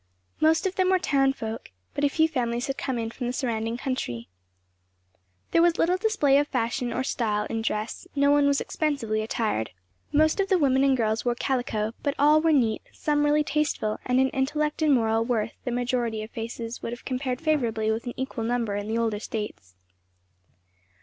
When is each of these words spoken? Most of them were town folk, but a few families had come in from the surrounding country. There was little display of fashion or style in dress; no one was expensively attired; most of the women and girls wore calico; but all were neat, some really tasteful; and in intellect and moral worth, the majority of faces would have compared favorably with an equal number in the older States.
Most 0.39 0.65
of 0.65 0.77
them 0.77 0.89
were 0.89 0.97
town 0.97 1.31
folk, 1.31 1.69
but 1.93 2.03
a 2.03 2.09
few 2.09 2.27
families 2.27 2.65
had 2.65 2.75
come 2.75 2.97
in 2.97 3.11
from 3.11 3.27
the 3.27 3.31
surrounding 3.33 3.77
country. 3.77 4.29
There 5.51 5.61
was 5.61 5.77
little 5.77 5.95
display 5.97 6.39
of 6.39 6.47
fashion 6.47 6.91
or 6.91 7.03
style 7.03 7.45
in 7.51 7.61
dress; 7.61 8.07
no 8.15 8.31
one 8.31 8.47
was 8.47 8.59
expensively 8.59 9.21
attired; 9.21 9.69
most 10.11 10.39
of 10.39 10.49
the 10.49 10.57
women 10.57 10.83
and 10.83 10.97
girls 10.97 11.23
wore 11.23 11.35
calico; 11.35 11.93
but 12.01 12.15
all 12.17 12.41
were 12.41 12.51
neat, 12.51 12.81
some 12.91 13.23
really 13.25 13.43
tasteful; 13.43 13.99
and 14.03 14.19
in 14.19 14.29
intellect 14.29 14.81
and 14.81 14.91
moral 14.95 15.23
worth, 15.23 15.53
the 15.65 15.71
majority 15.71 16.23
of 16.23 16.31
faces 16.31 16.81
would 16.81 16.93
have 16.93 17.05
compared 17.05 17.39
favorably 17.39 17.91
with 17.91 18.07
an 18.07 18.13
equal 18.17 18.43
number 18.43 18.75
in 18.75 18.87
the 18.87 18.97
older 18.97 19.19
States. 19.19 19.75